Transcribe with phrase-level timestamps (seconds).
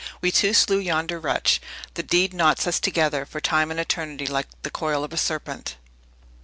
[0.19, 1.61] We two slew yonder wretch.
[1.93, 5.75] The deed knots us together, for time and eternity, like the coil of a serpent!"